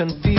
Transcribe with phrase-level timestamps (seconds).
[0.00, 0.29] confusion.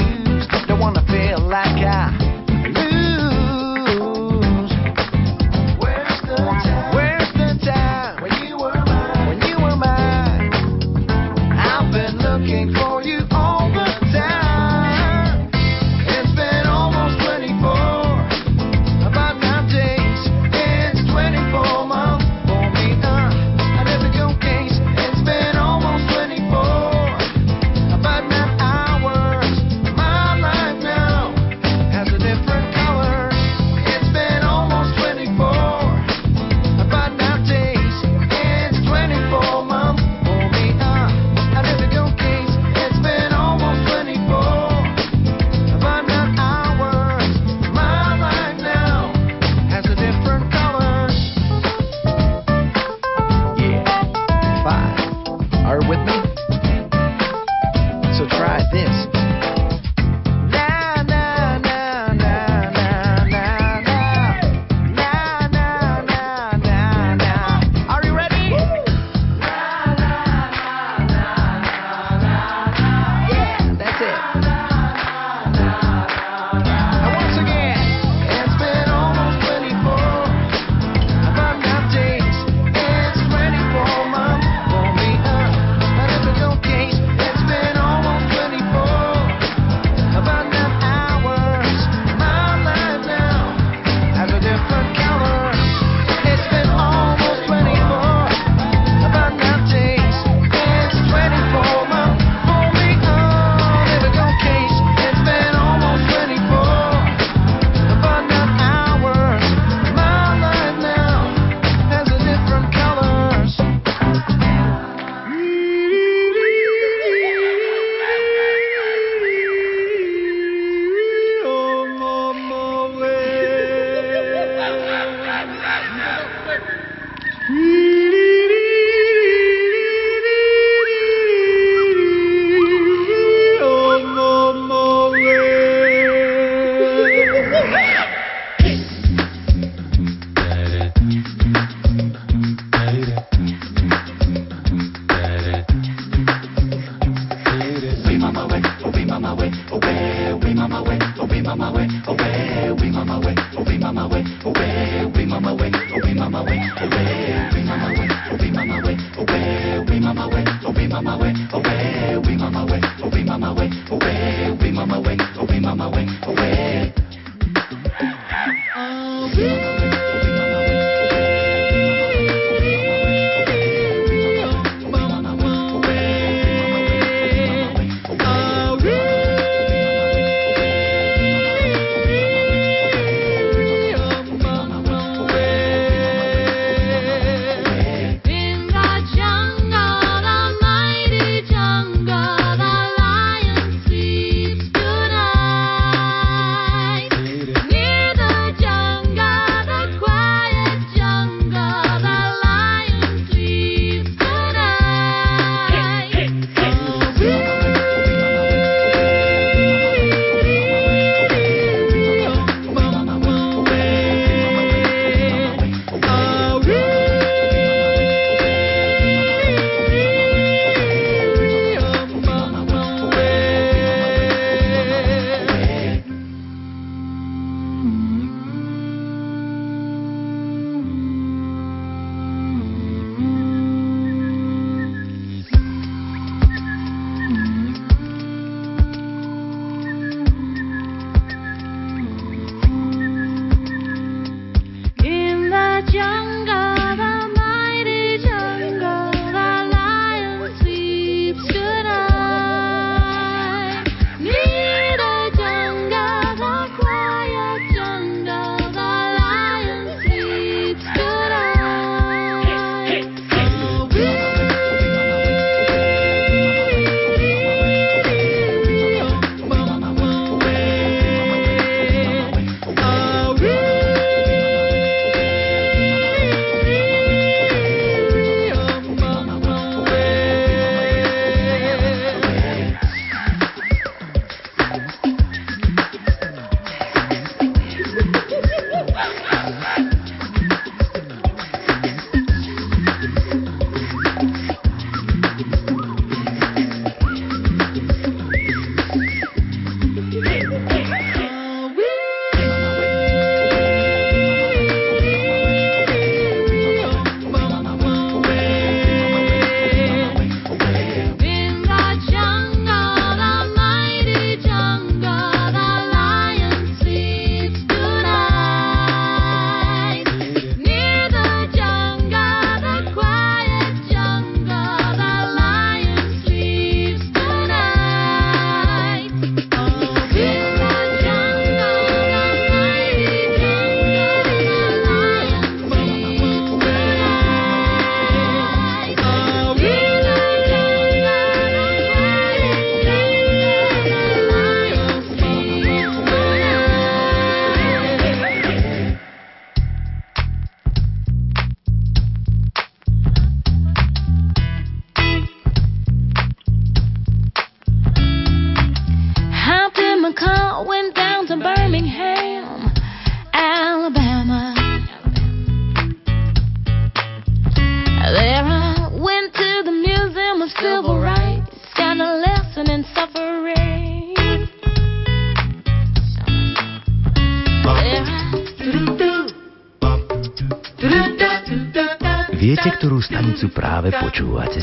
[383.82, 384.62] Práve počúvate?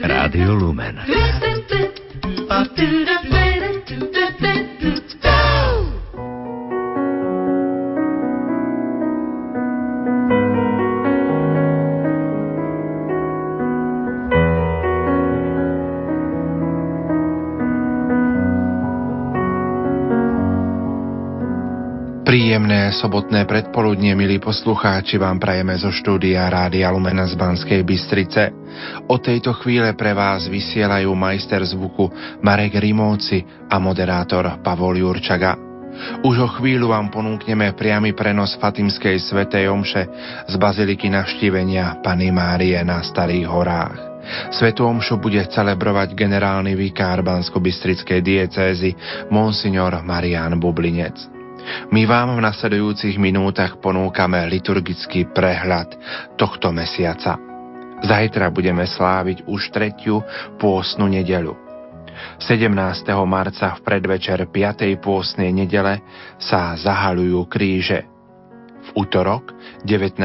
[0.00, 0.96] Rádio Lumen.
[22.30, 28.54] Príjemné sobotné predpoludnie, milí poslucháči, vám prajeme zo štúdia Rádia Lumena z Banskej Bystrice.
[29.10, 32.06] O tejto chvíle pre vás vysielajú majster zvuku
[32.38, 35.58] Marek Rimóci a moderátor Pavol Jurčaga.
[36.22, 40.06] Už o chvíľu vám ponúkneme priamy prenos Fatimskej svetej omše
[40.46, 43.98] z Baziliky navštívenia Pany Márie na Starých horách.
[44.54, 48.94] Svetu omšu bude celebrovať generálny vikár Bansko-Bystrickej diecézy
[49.34, 51.39] Monsignor Marian Bublinec.
[51.90, 55.94] My vám v nasledujúcich minútach ponúkame liturgický prehľad
[56.38, 57.38] tohto mesiaca.
[58.00, 60.24] Zajtra budeme sláviť už tretiu
[60.56, 61.52] pôsnu nedelu.
[62.40, 62.72] 17.
[63.24, 65.04] marca v predvečer 5.
[65.04, 66.00] pôsnej nedele
[66.40, 68.08] sa zahalujú kríže.
[68.80, 69.52] V útorok
[69.84, 70.16] 19.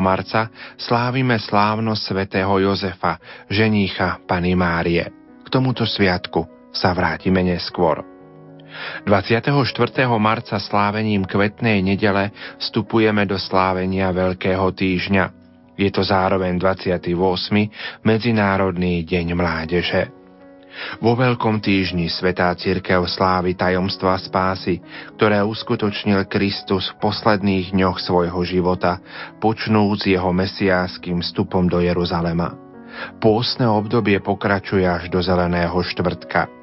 [0.00, 0.48] marca
[0.80, 3.20] slávime slávnosť svätého Jozefa,
[3.52, 5.04] ženícha Pany Márie.
[5.44, 8.17] K tomuto sviatku sa vrátime neskôr.
[9.04, 9.52] 24.
[10.20, 15.24] marca slávením kvetnej nedele vstupujeme do slávenia Veľkého týždňa.
[15.78, 17.14] Je to zároveň 28.
[18.02, 20.02] Medzinárodný deň mládeže.
[21.02, 24.78] Vo Veľkom týždni Svetá Církev slávy tajomstva spásy,
[25.18, 29.02] ktoré uskutočnil Kristus v posledných dňoch svojho života,
[29.42, 32.54] počnúc jeho mesiáským vstupom do Jeruzalema.
[33.22, 36.57] Pôstne obdobie pokračuje až do Zeleného štvrtka.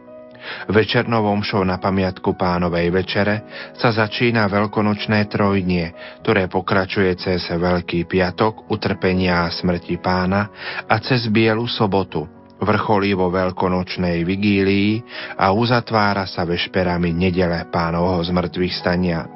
[0.70, 3.36] Večernovom show na pamiatku pánovej večere
[3.78, 10.50] sa začína veľkonočné trojnie, ktoré pokračuje cez Veľký piatok, utrpenia a smrti pána
[10.86, 12.26] a cez Bielu sobotu,
[12.62, 14.92] vrcholí vo veľkonočnej vigílii
[15.40, 19.28] a uzatvára sa vešperami nedele pánovho zmrtvých stania.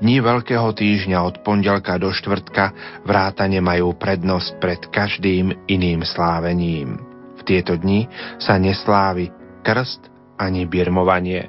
[0.00, 2.76] Dni Veľkého týždňa od pondelka do štvrtka
[3.08, 7.00] vrátane majú prednosť pred každým iným slávením.
[7.40, 8.04] V tieto dni
[8.36, 11.48] sa neslávi krst ani birmovanie.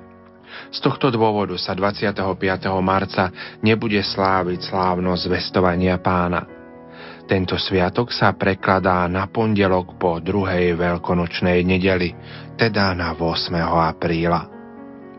[0.71, 2.15] Z tohto dôvodu sa 25.
[2.79, 3.27] marca
[3.59, 6.47] nebude sláviť slávnosť zvestovania pána.
[7.25, 12.13] Tento sviatok sa prekladá na pondelok po druhej veľkonočnej nedeli,
[12.55, 13.51] teda na 8.
[13.65, 14.55] apríla.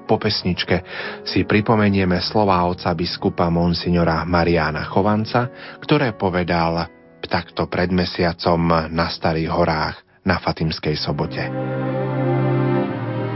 [0.07, 0.87] Po pesničke
[1.27, 5.51] si pripomenieme slova oca biskupa monsignora Mariana Chovanca,
[5.83, 6.87] ktoré povedal
[7.27, 11.43] takto pred mesiacom na Starých horách na Fatimskej sobote.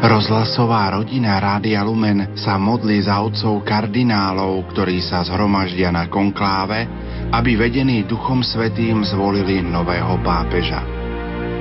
[0.01, 6.89] Rozhlasová rodina Rádia Lumen sa modlí za otcov kardinálov, ktorí sa zhromaždia na konkláve,
[7.29, 10.81] aby vedení Duchom Svetým zvolili nového pápeža.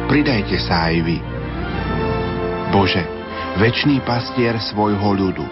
[0.07, 1.17] Pridajte sa aj vy.
[2.71, 3.03] Bože,
[3.59, 5.45] väčší pastier svojho ľudu,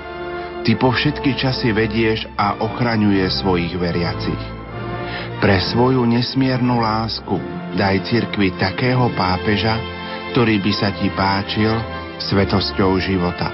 [0.63, 4.44] Ty po všetky časy vedieš a ochraňuje svojich veriacich.
[5.44, 7.36] Pre svoju nesmiernu lásku
[7.75, 9.75] daj cirkvi takého pápeža,
[10.32, 13.50] ktorý by sa Ti páčil svetosťou života.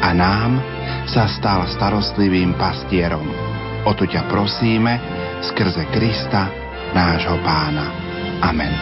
[0.00, 0.56] A nám
[1.08, 3.28] sa stal starostlivým pastierom.
[3.84, 5.00] O to ťa prosíme
[5.44, 6.48] skrze Krista,
[6.92, 7.86] nášho pána.
[8.44, 8.72] Amen.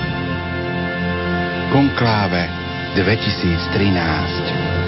[1.74, 2.48] Konkláve
[2.96, 4.87] 2013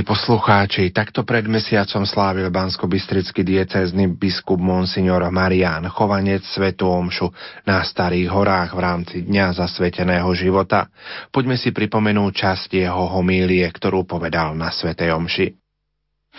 [0.00, 7.28] Milí poslucháči, takto pred mesiacom slávil bansko-bystrický diecézny biskup Monsignor Marián Chovanec Svetu Omšu
[7.68, 10.88] na Starých horách v rámci Dňa zasveteného života.
[11.28, 15.46] Poďme si pripomenúť časť jeho homílie, ktorú povedal na Svetej Omši.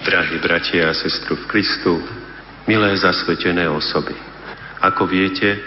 [0.10, 2.02] Drahí bratia a sestru v Kristu,
[2.66, 4.18] milé zasvetené osoby,
[4.82, 5.62] ako viete,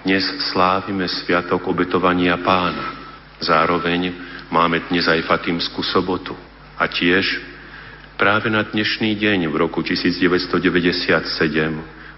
[0.00, 2.96] dnes slávime Sviatok obetovania pána.
[3.44, 4.16] Zároveň
[4.48, 6.32] máme dnes aj Fatimskú sobotu–
[6.78, 7.42] a tiež
[8.14, 10.62] práve na dnešný deň v roku 1997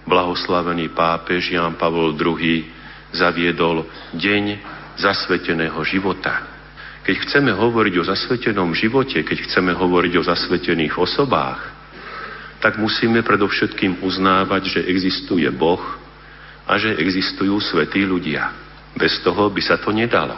[0.05, 2.69] blahoslavený pápež Jan Pavol II
[3.17, 4.61] zaviedol Deň
[5.01, 6.45] zasveteného života.
[7.01, 11.61] Keď chceme hovoriť o zasvetenom živote, keď chceme hovoriť o zasvetených osobách,
[12.61, 15.81] tak musíme predovšetkým uznávať, že existuje Boh
[16.69, 18.53] a že existujú svetí ľudia.
[18.93, 20.37] Bez toho by sa to nedalo.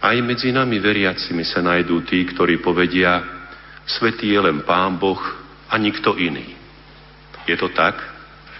[0.00, 3.37] Aj medzi nami veriacimi sa najdú tí, ktorí povedia,
[3.88, 5.20] Svetý je len Pán Boh
[5.72, 6.52] a nikto iný.
[7.48, 7.96] Je to tak?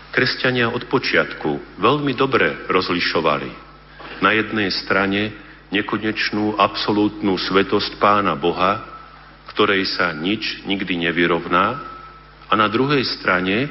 [0.09, 3.51] Kresťania od počiatku veľmi dobre rozlišovali.
[4.25, 5.37] Na jednej strane
[5.69, 8.89] nekonečnú absolútnu svetosť Pána Boha,
[9.53, 11.77] ktorej sa nič nikdy nevyrovná,
[12.49, 13.69] a na druhej strane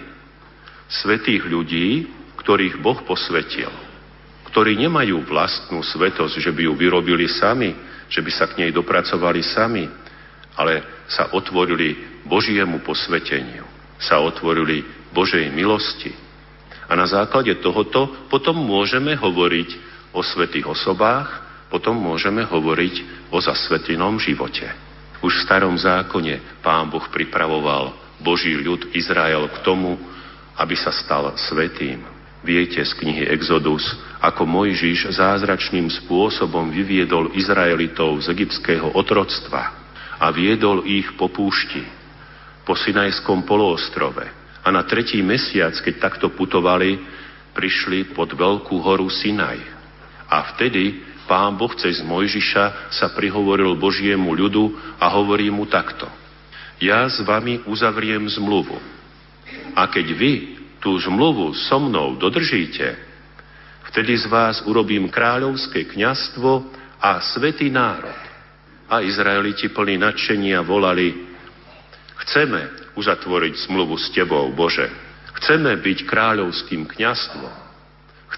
[0.86, 2.06] svetých ľudí,
[2.38, 3.74] ktorých Boh posvetil,
[4.54, 7.74] ktorí nemajú vlastnú svetosť, že by ju vyrobili sami,
[8.08, 9.90] že by sa k nej dopracovali sami,
[10.58, 13.64] ale sa otvorili Božiemu posveteniu,
[14.02, 16.12] sa otvorili Božej milosti.
[16.90, 19.70] A na základe tohoto potom môžeme hovoriť
[20.12, 24.66] o svetých osobách, potom môžeme hovoriť o zasvetenom živote.
[25.22, 30.00] Už v starom zákone Pán Boh pripravoval Boží ľud Izrael k tomu,
[30.58, 32.02] aby sa stal svetým.
[32.42, 33.84] Viete z knihy Exodus,
[34.24, 39.87] ako Mojžiš zázračným spôsobom vyviedol Izraelitov z egyptského otroctva
[40.18, 41.86] a viedol ich po púšti,
[42.66, 44.26] po Sinajskom poloostrove.
[44.66, 47.00] A na tretí mesiac, keď takto putovali,
[47.56, 49.58] prišli pod veľkú horu Sinaj.
[50.28, 56.06] A vtedy pán Boh cez Mojžiša sa prihovoril Božiemu ľudu a hovorí mu takto.
[56.78, 58.78] Ja s vami uzavriem zmluvu.
[59.74, 60.34] A keď vy
[60.84, 63.00] tú zmluvu so mnou dodržíte,
[63.90, 66.70] vtedy z vás urobím kráľovské kňastvo
[67.02, 68.27] a svetý národ.
[68.88, 71.12] A Izraeliti plní nadšenia volali,
[72.24, 74.88] chceme uzatvoriť zmluvu s Tebou, Bože.
[75.38, 77.52] Chceme byť kráľovským kňastvom.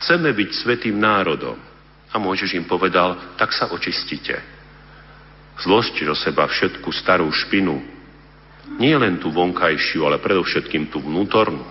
[0.02, 1.56] Chceme byť svetým národom.
[2.10, 4.42] A Mojžiš im povedal, tak sa očistite.
[5.62, 7.78] Zložte do seba všetku starú špinu.
[8.82, 11.62] Nie len tú vonkajšiu, ale predovšetkým tú vnútornú.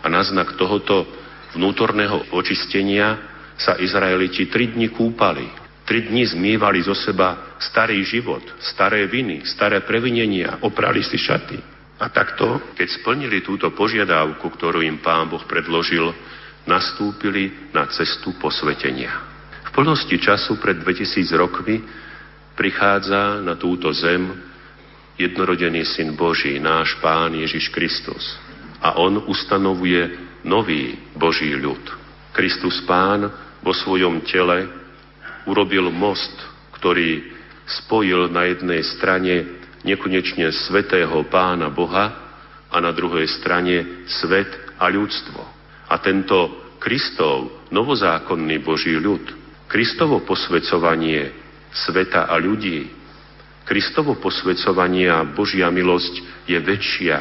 [0.00, 1.04] A na znak tohoto
[1.52, 3.20] vnútorného očistenia
[3.60, 9.84] sa Izraeliti tri dni kúpali Tri dni zmývali zo seba starý život, staré viny, staré
[9.84, 11.60] previnenia, oprali si šaty.
[12.00, 16.08] A takto, keď splnili túto požiadavku, ktorú im Pán Boh predložil,
[16.64, 19.12] nastúpili na cestu posvetenia.
[19.68, 21.84] V plnosti času pred 2000 rokmi
[22.56, 24.32] prichádza na túto zem
[25.20, 28.40] jednorodený Syn Boží, náš Pán Ježiš Kristus.
[28.80, 30.16] A On ustanovuje
[30.48, 31.80] nový Boží ľud.
[32.34, 33.28] Kristus Pán
[33.62, 34.83] vo svojom tele
[35.48, 36.32] urobil most,
[36.76, 37.32] ktorý
[37.64, 39.34] spojil na jednej strane
[39.84, 42.12] nekonečne svetého pána Boha
[42.68, 44.48] a na druhej strane svet
[44.80, 45.40] a ľudstvo.
[45.88, 49.24] A tento Kristov novozákonný Boží ľud,
[49.68, 51.32] Kristovo posvecovanie
[51.72, 52.92] sveta a ľudí,
[53.64, 57.16] Kristovo posvecovanie a Božia milosť je väčšia,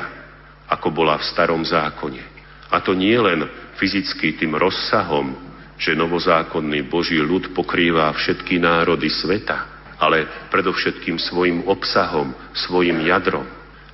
[0.67, 2.19] ako bola v starom zákone.
[2.67, 3.47] A to nie len
[3.79, 5.52] fyzicky tým rozsahom,
[5.83, 13.43] že novozákonný Boží ľud pokrýva všetky národy sveta, ale predovšetkým svojim obsahom, svojim jadrom.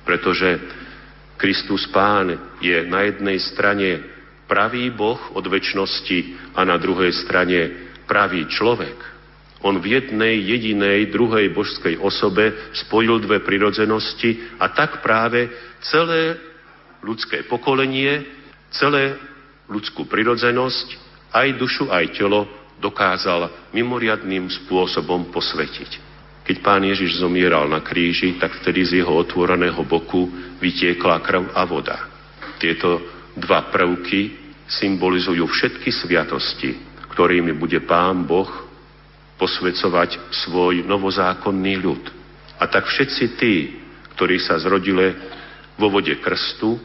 [0.06, 0.62] Pretože
[1.34, 2.30] Kristus Pán
[2.62, 3.88] je na jednej strane
[4.46, 7.58] pravý Boh od väčšnosti a na druhej strane
[8.06, 8.94] pravý človek.
[9.66, 15.50] On v jednej jedinej druhej božskej osobe spojil dve prirodzenosti a tak práve
[15.82, 16.38] celé
[17.02, 18.24] ľudské pokolenie,
[18.70, 19.18] celé
[19.66, 22.46] ľudskú prirodzenosť aj dušu, aj telo
[22.80, 26.10] dokázal mimoriadným spôsobom posvetiť.
[26.46, 30.26] Keď pán Ježiš zomieral na kríži, tak vtedy z jeho otvoreného boku
[30.58, 31.98] vytiekla krv a voda.
[32.58, 32.98] Tieto
[33.38, 34.34] dva prvky
[34.66, 36.74] symbolizujú všetky sviatosti,
[37.14, 38.48] ktorými bude pán Boh
[39.38, 42.02] posvecovať svoj novozákonný ľud.
[42.60, 43.54] A tak všetci tí,
[44.16, 45.16] ktorí sa zrodili
[45.80, 46.76] vo vode krstu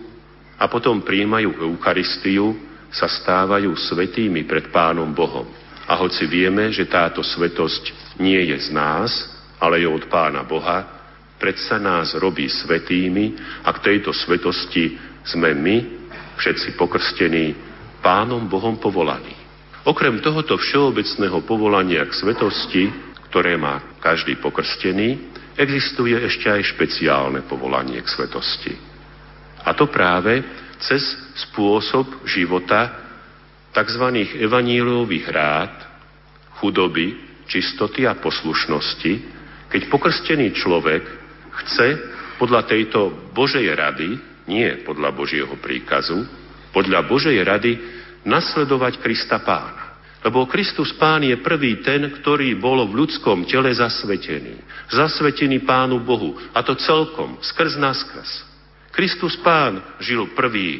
[0.56, 2.56] a potom príjmajú Eucharistiu,
[2.96, 5.44] sa stávajú svetými pred Pánom Bohom.
[5.86, 9.12] A hoci vieme, že táto svetosť nie je z nás,
[9.60, 10.88] ale je od Pána Boha,
[11.36, 13.36] predsa nás robí svetými
[13.68, 14.96] a k tejto svetosti
[15.28, 15.78] sme my,
[16.40, 17.54] všetci pokrstení,
[18.00, 19.36] Pánom Bohom povolaní.
[19.86, 22.90] Okrem tohoto všeobecného povolania k svetosti,
[23.30, 28.74] ktoré má každý pokrstený, existuje ešte aj špeciálne povolanie k svetosti.
[29.66, 30.42] A to práve
[30.82, 31.02] cez
[31.48, 33.06] spôsob života
[33.76, 34.06] tzv.
[34.40, 35.74] evaníliových rád,
[36.60, 39.14] chudoby, čistoty a poslušnosti,
[39.70, 41.04] keď pokrstený človek
[41.64, 41.88] chce
[42.40, 44.10] podľa tejto Božej rady,
[44.48, 46.24] nie podľa Božieho príkazu,
[46.72, 47.72] podľa Božej rady
[48.28, 49.86] nasledovať Krista pána.
[50.26, 54.58] Lebo Kristus Pán je prvý ten, ktorý bol v ľudskom tele zasvetený.
[54.90, 56.34] Zasvetený Pánu Bohu.
[56.50, 58.55] A to celkom, skrz naskrz.
[58.96, 60.80] Kristus Pán žil prvý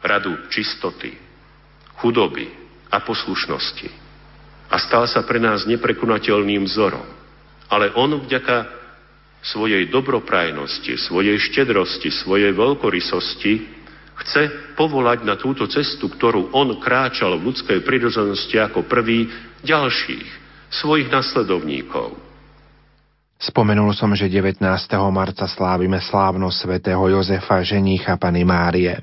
[0.00, 1.12] radu čistoty,
[2.00, 2.48] chudoby
[2.88, 3.88] a poslušnosti.
[4.72, 7.04] A stal sa pre nás neprekonateľným vzorom.
[7.68, 8.72] Ale on vďaka
[9.44, 13.52] svojej dobroprajnosti, svojej štedrosti, svojej veľkorysosti
[14.16, 19.28] chce povolať na túto cestu, ktorú on kráčal v ľudskej prirodzenosti ako prvý,
[19.60, 20.28] ďalších,
[20.72, 22.31] svojich nasledovníkov.
[23.42, 24.62] Spomenul som, že 19.
[25.10, 29.02] marca slávime slávnosť svätého Jozefa, ženícha Pany Márie.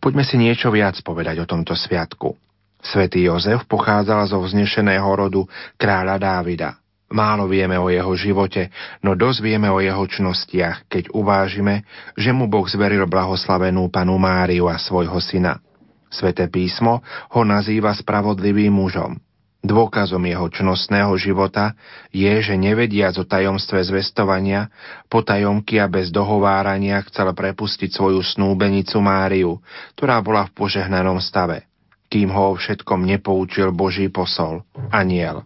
[0.00, 2.32] Poďme si niečo viac povedať o tomto sviatku.
[2.80, 5.44] Svetý Jozef pochádzal zo vznešeného rodu
[5.76, 6.80] kráľa Dávida.
[7.12, 8.72] Málo vieme o jeho živote,
[9.04, 11.84] no dosť vieme o jeho čnostiach, keď uvážime,
[12.16, 15.60] že mu Boh zveril blahoslavenú panu Máriu a svojho syna.
[16.08, 17.04] Sveté písmo
[17.36, 19.20] ho nazýva spravodlivým mužom.
[19.68, 21.76] Dôkazom jeho čnostného života
[22.08, 24.72] je, že nevediac o tajomstve zvestovania,
[25.12, 29.60] potajomky a bez dohovárania chcel prepustiť svoju snúbenicu Máriu,
[29.92, 31.68] ktorá bola v požehnanom stave,
[32.08, 35.44] kým ho o všetkom nepoučil Boží posol, aniel.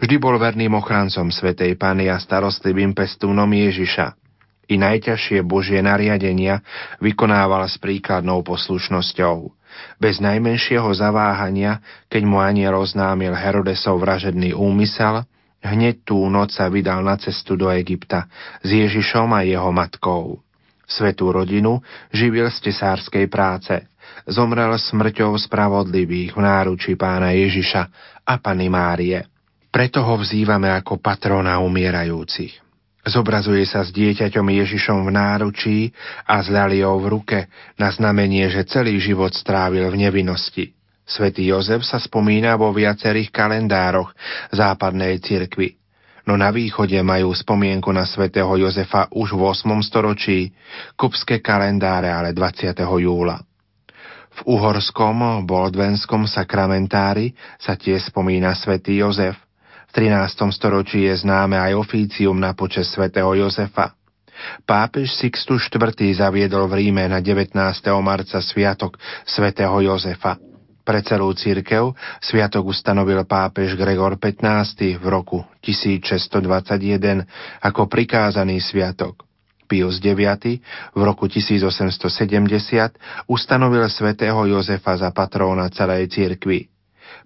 [0.00, 4.21] Vždy bol verným ochrancom Svetej Pany a starostlivým pestúnom Ježiša.
[4.70, 6.62] I najťažšie Božie nariadenia
[7.02, 9.50] vykonával s príkladnou poslušnosťou.
[9.98, 15.24] Bez najmenšieho zaváhania, keď mu aniel oznámil Herodesov vražedný úmysel,
[15.62, 18.28] hneď tú noc sa vydal na cestu do Egypta
[18.60, 20.42] s Ježišom a jeho matkou.
[20.86, 21.80] Svetú rodinu
[22.12, 23.72] živil z tesárskej práce.
[24.28, 27.82] Zomrel smrťou spravodlivých v náruči pána Ježiša
[28.28, 29.24] a Pany Márie.
[29.72, 32.71] Preto ho vzývame ako patrona umierajúcich.
[33.02, 35.78] Zobrazuje sa s dieťaťom Ježišom v náručí
[36.22, 37.38] a s ľaliou v ruke
[37.74, 40.70] na znamenie, že celý život strávil v nevinnosti.
[41.02, 44.14] Svetý Jozef sa spomína vo viacerých kalendároch
[44.54, 45.74] západnej cirkvi,
[46.30, 49.82] no na východe majú spomienku na svätého Jozefa už v 8.
[49.82, 50.54] storočí,
[50.94, 52.70] kupské kalendáre ale 20.
[52.86, 53.42] júla.
[54.30, 59.34] V uhorskom boldvenskom sakramentári sa tiež spomína svätý Jozef–
[59.92, 60.48] v 13.
[60.56, 63.92] storočí je známe aj ofícium na počas svätého Jozefa.
[64.64, 65.92] Pápež Sixtus IV.
[66.16, 67.52] zaviedol v Ríme na 19.
[68.00, 68.96] marca sviatok
[69.28, 70.40] svätého Jozefa.
[70.80, 71.92] Pre celú církev
[72.24, 74.96] sviatok ustanovil pápež Gregor XV.
[74.96, 77.28] v roku 1621
[77.60, 79.28] ako prikázaný sviatok.
[79.68, 80.40] Pius IX.
[80.96, 82.00] v roku 1870
[83.28, 86.71] ustanovil svätého Jozefa za patróna celej církvy.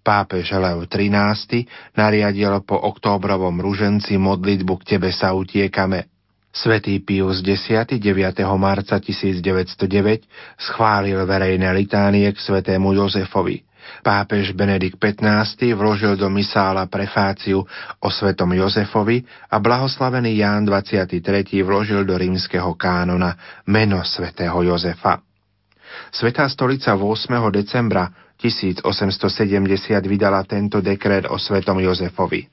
[0.06, 1.66] Pápež Leo XIII
[1.98, 6.06] nariadil po októbrovom ruženci modlitbu k tebe sa utiekame.
[6.54, 7.98] Svetý Pius X 9.
[8.54, 9.42] marca 1909
[10.62, 13.66] schválil verejné litánie k svetému Jozefovi.
[14.06, 17.66] Pápež Benedikt XV vložil do misála prefáciu
[17.98, 21.18] o svetom Jozefovi a blahoslavený Ján 23.
[21.66, 23.34] vložil do rímskeho kánona
[23.66, 25.18] meno svätého Jozefa.
[26.14, 27.50] Svetá stolica 8.
[27.50, 28.84] decembra 1870
[30.04, 32.48] vydala tento dekret o svetom Jozefovi.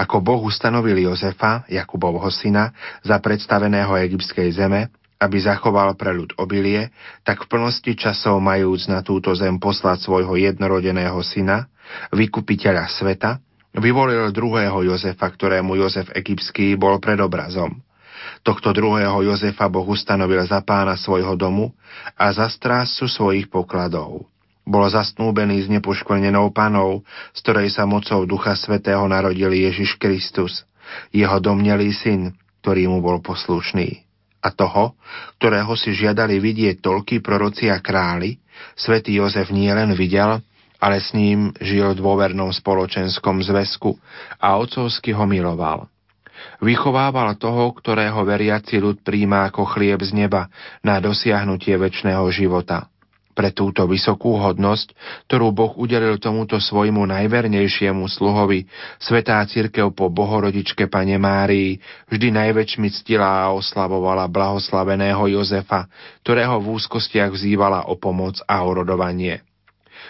[0.00, 2.72] Ako Boh ustanovil Jozefa, Jakubovho syna,
[3.04, 6.92] za predstaveného egyptskej zeme, aby zachoval pre ľud obilie,
[7.24, 11.68] tak v plnosti časov majúc na túto zem poslať svojho jednorodeného syna,
[12.12, 13.40] vykupiteľa sveta,
[13.76, 17.80] vyvolil druhého Jozefa, ktorému Jozef egyptský bol predobrazom.
[18.44, 21.72] Tohto druhého Jozefa Boh ustanovil za pána svojho domu
[22.16, 24.28] a za strásu svojich pokladov.
[24.66, 30.66] Bol zasnúbený s nepoškvrnenou panou, z ktorej sa mocou Ducha Svetého narodil Ježiš Kristus,
[31.14, 32.34] jeho domnelý syn,
[32.66, 34.02] ktorý mu bol poslušný.
[34.42, 34.98] A toho,
[35.38, 38.42] ktorého si žiadali vidieť toľký proroci a králi,
[38.74, 40.42] svätý Jozef nielen videl,
[40.82, 43.94] ale s ním žil v dôvernom spoločenskom zväzku
[44.42, 45.86] a ocovsky ho miloval.
[46.58, 50.50] Vychovával toho, ktorého veriaci ľud príjma ako chlieb z neba
[50.82, 52.90] na dosiahnutie väčšného života–
[53.36, 54.96] Pre túto vysokú hodnosť,
[55.28, 58.64] ktorú Boh udelil tomuto svojmu najvernejšiemu sluhovi,
[58.96, 61.76] svetá církev po bohorodičke Pane Márii
[62.08, 65.84] vždy najväčšmi ctila a oslavovala blahoslaveného Jozefa,
[66.24, 69.44] ktorého v úzkostiach vzývala o pomoc a orodovanie.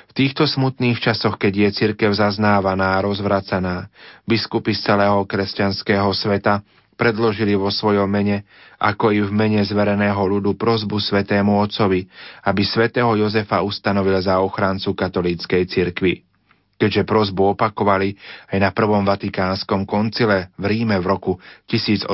[0.06, 3.90] V týchto smutných časoch, keď je cirkev zaznávaná a rozvracaná,
[4.22, 6.62] biskupy z celého kresťanského sveta
[6.96, 8.48] predložili vo svojom mene,
[8.80, 12.08] ako i v mene zvereného ľudu prozbu svetému Otcovi,
[12.48, 16.26] aby svätého Jozefa ustanovil za ochrancu katolíckej cirkvi.
[16.76, 18.20] Keďže prozbu opakovali
[18.52, 21.32] aj na prvom vatikánskom koncile v Ríme v roku
[21.72, 22.12] 1870,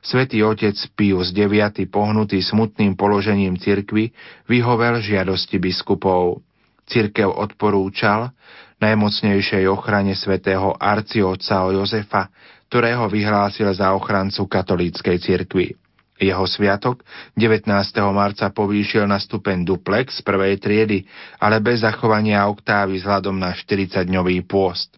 [0.00, 4.08] svätý otec Pius IX, pohnutý smutným položením cirkvy,
[4.48, 6.40] vyhovel žiadosti biskupov.
[6.88, 8.32] Cirkev odporúčal
[8.80, 12.32] najmocnejšej ochrane svätého arciotca Jozefa
[12.74, 15.78] ktorého vyhlásil za ochrancu katolíckej cirkvi.
[16.18, 17.06] Jeho sviatok
[17.38, 17.70] 19.
[18.10, 21.06] marca povýšil na stupeň duplex prvej triedy,
[21.38, 24.90] ale bez zachovania oktávy vzhľadom na 40-dňový pôst.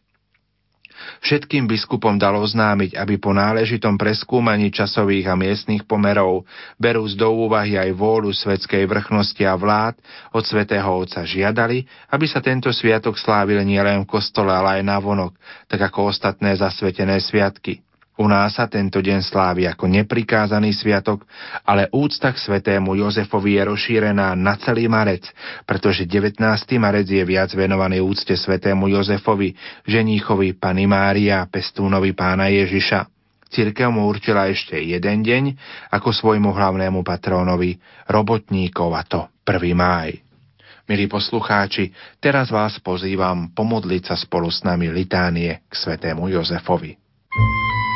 [1.22, 6.44] Všetkým biskupom dal oznámiť, aby po náležitom preskúmaní časových a miestnych pomerov,
[6.76, 9.96] berúc do úvahy aj vôľu svetskej vrchnosti a vlád,
[10.34, 14.98] od svätého Otca žiadali, aby sa tento sviatok slávil nielen v kostole, ale aj na
[14.98, 15.38] vonok,
[15.70, 17.85] tak ako ostatné zasvetené sviatky.
[18.16, 21.28] U nás sa tento deň slávi ako neprikázaný sviatok,
[21.68, 25.28] ale úcta k svetému Jozefovi je rozšírená na celý marec,
[25.68, 26.40] pretože 19.
[26.80, 29.52] marec je viac venovaný úcte svetému Jozefovi,
[29.84, 33.04] ženíchovi Pany Mária a pestúnovi pána Ježiša.
[33.52, 35.44] Církev mu určila ešte jeden deň
[35.92, 37.76] ako svojmu hlavnému patrónovi
[38.08, 39.76] robotníkov a to 1.
[39.76, 40.24] máj.
[40.88, 46.96] Milí poslucháči, teraz vás pozývam pomodliť sa spolu s nami litánie k svetému Jozefovi.
[46.96, 47.95] Pane,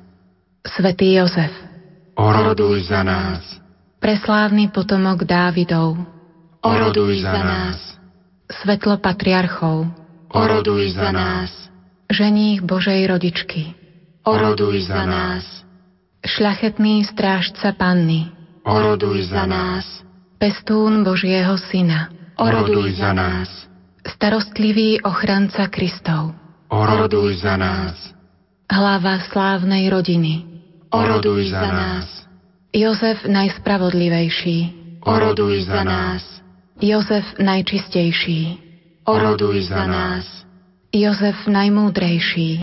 [0.61, 1.51] Svetý Jozef,
[2.15, 3.41] Oroduj za nás.
[3.97, 5.97] preslávny potomok Dávidov,
[6.61, 7.77] Oroduj za nás.
[8.61, 9.89] svetlo patriarchov,
[10.29, 11.49] Oroduj za nás.
[12.13, 13.73] ženích Božej rodičky,
[14.21, 15.65] Oroduj za nás.
[16.21, 18.29] šľachetný strážca Panny,
[18.61, 20.05] Oroduj za nás.
[20.37, 23.49] pestún Božieho Syna, Oroduj za nás.
[24.05, 26.37] starostlivý ochranca Kristov,
[26.69, 27.97] Oroduj za nás.
[28.69, 30.50] hlava slávnej rodiny,
[30.91, 32.27] Oroduj za nás.
[32.75, 34.57] Jozef najspravodlivejší,
[35.07, 36.43] Oroduj za nás.
[36.83, 38.59] Jozef najčistejší,
[39.07, 40.27] Oroduj za nás.
[40.91, 42.59] Jozef najmúdrejší,